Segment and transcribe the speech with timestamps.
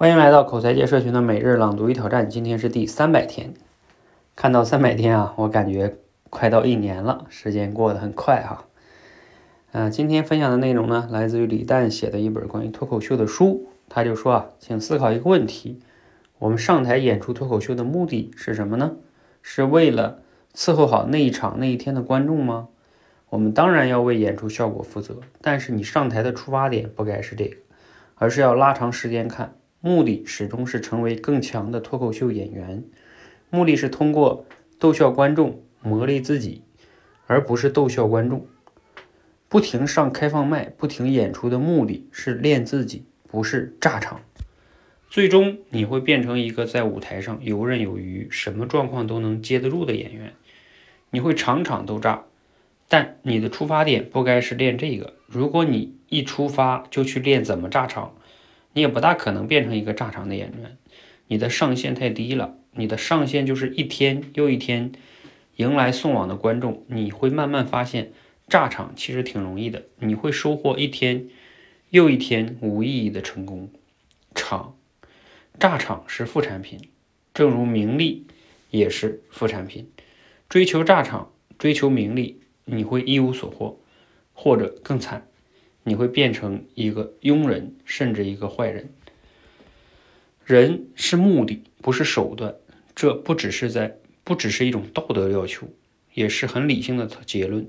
[0.00, 3.52] 欢迎来到口才界社群的每日朗读与挑战，今天是第三百天。
[4.34, 5.98] 看到三百天啊，我感觉
[6.30, 8.64] 快到一年了，时间过得很快哈。
[9.72, 13.68] 嗯，今天分享的内容呢，来自于李诞写的一本关于脱口秀的书。
[13.90, 15.82] 他就说啊，请思考一个问题：
[16.38, 18.92] 我们上台演出脱口秀的目的是什么呢？
[19.42, 20.22] 是为了
[20.54, 22.68] 伺候好那一场那一天的观众吗？
[23.28, 27.56] 我们当然要为演出效果负责，但是你上台的出发点不该是这个，
[28.14, 29.52] 而是要拉长时间看。
[29.80, 32.84] 目的始终是成为更强的脱口秀演员，
[33.48, 34.44] 目的是通过
[34.78, 36.62] 逗笑观众磨砺自己，
[37.26, 38.46] 而不是逗笑观众。
[39.48, 44.20] 不停上开放麦、不停演出的目的是练自己，不是炸场。
[45.08, 50.34] 最终你会变成一个在舞台上游刃有余、什么状况都能接得住的演员。
[51.10, 52.26] 你会场场都炸，
[52.86, 55.14] 但你的出发点不该是练这个。
[55.26, 58.14] 如果你一出发就去练怎么炸场，
[58.72, 60.76] 你也不大可能变成一个炸场的演员，
[61.26, 62.56] 你的上限太低了。
[62.72, 64.92] 你的上限就是一天又一天
[65.56, 66.84] 迎来送往的观众。
[66.86, 68.12] 你会慢慢发现，
[68.46, 69.86] 炸场其实挺容易的。
[69.98, 71.26] 你会收获一天
[71.88, 73.68] 又一天无意义的成功。
[74.34, 74.76] 场
[75.58, 76.78] 炸场是副产品，
[77.34, 78.26] 正如名利
[78.70, 79.90] 也是副产品。
[80.48, 83.80] 追求炸场，追求名利，你会一无所获，
[84.32, 85.26] 或者更惨。
[85.82, 88.92] 你会变成一个庸人，甚至一个坏人。
[90.44, 92.54] 人是目的，不是手段。
[92.94, 95.68] 这不只是在，不只是一种道德要求，
[96.12, 97.66] 也是很理性的结论。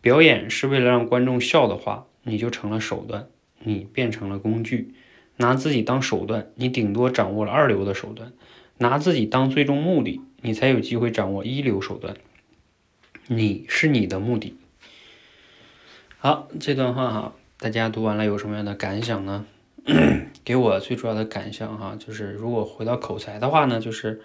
[0.00, 3.28] 表演是为了让观众笑的话，你就成了手段，
[3.60, 4.94] 你变成了工具。
[5.36, 8.30] 拿自己当手段，你顶多掌握了二流的手段；
[8.78, 12.16] 拿自己当最终目的，你才有机会掌握一流手段。
[13.26, 14.56] 你是你的目的。
[16.18, 17.34] 好，这段话哈。
[17.62, 19.46] 大家读完了有什么样的感想呢？
[20.42, 24.20] 给我最主要的感想哈，就是如果回到口才的话呢，就是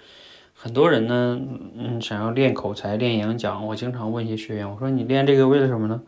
[0.56, 1.40] 很多人呢，
[1.76, 6.02] 嗯，想要练口才、练演讲，我经常问一些学员，我说你练这个为了什么呢？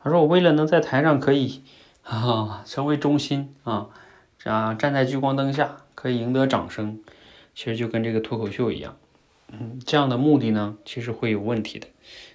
[0.00, 1.60] 他说我为了能在台上可以
[2.04, 3.88] 啊成为中心啊，
[4.38, 7.00] 这样站在聚光灯下可以赢得掌声。
[7.52, 8.96] 其实就跟这个脱口秀一样，
[9.50, 11.88] 嗯，这样的目的呢，其实会有问题的。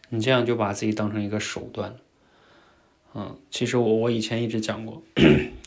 [0.10, 1.96] 你这样就把自己当成一个手段了。
[3.18, 5.02] 嗯，其实我我以前一直讲过，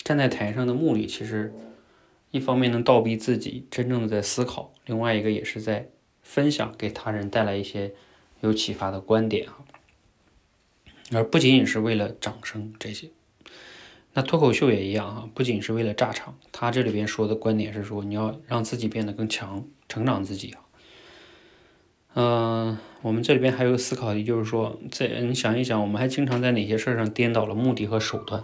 [0.04, 1.50] 站在台上的目的，其实
[2.30, 5.88] 一方面能倒逼自己真正的在思考，另外一个也是在
[6.22, 7.92] 分享，给他人带来一些
[8.42, 9.64] 有启发的观点啊，
[11.10, 13.08] 而不仅仅是为了掌声这些。
[14.12, 20.60] 那脱口秀也一样哈，不仅是为了炸场，他这里边说的观点是说，你要让自己变得更强，成长自己啊。
[22.20, 28.42] 嗯，我们这里边还有个思考题，就是说，在你想一想，我们还经常在哪些事儿上颠倒了目的和手段？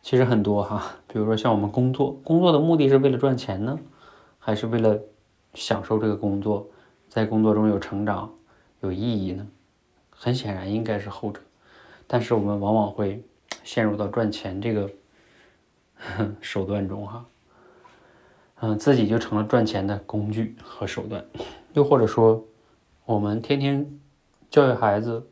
[0.00, 3.78] 其实很多哈，比如说像我们工作，工作的目的是为了赚钱呢，
[4.38, 4.98] 还是为了
[5.52, 6.70] 享受这个工作，
[7.10, 8.32] 在工作中有成长、
[8.80, 9.46] 有意义呢？
[10.08, 11.42] 很显然应该是后者，
[12.06, 13.22] 但是我们往往会
[13.64, 14.90] 陷入到赚钱这个
[16.40, 17.26] 手段中哈，
[18.60, 21.24] 嗯，自己就成了赚钱的工具和手段。
[21.74, 22.42] 又或者说，
[23.04, 23.86] 我们天天
[24.50, 25.26] 教育孩子，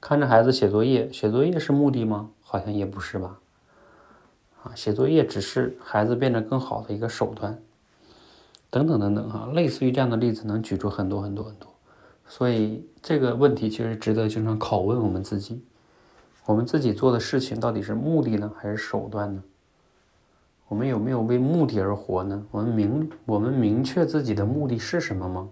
[0.00, 2.30] 看着孩子写作业，写作业是目的吗？
[2.42, 3.38] 好像也不是吧。
[4.62, 7.58] 啊，写作业只是孩子变得更好的一个手段。
[8.70, 11.72] 等等等等哈，类似于这样的例子能举出很多很多很多。
[12.26, 15.64] 所以这个问题其实值得经常拷问我们自己：
[16.44, 19.42] 我们自己做的事情到底是目的呢，还是手段呢？
[20.68, 22.46] 我们有没有为目的而活呢？
[22.50, 25.48] 我们明我们明确自己的目的是什么吗？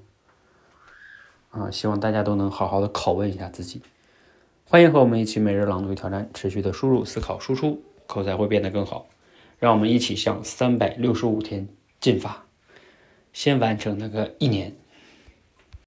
[1.50, 3.80] 啊，希望大家都能好好的拷问一下自己。
[4.66, 9.06] 欢迎和我们一起每日朗读挑战，持续的输入、思考、输出，口才会变得更好。
[9.58, 11.66] 让我们一起向三百六十五天
[11.98, 12.44] 进发，
[13.32, 14.74] 先完成那个一年。